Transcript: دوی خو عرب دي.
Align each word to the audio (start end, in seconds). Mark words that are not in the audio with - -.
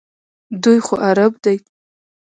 دوی 0.63 0.79
خو 0.85 0.93
عرب 1.07 1.33
دي. 1.43 1.55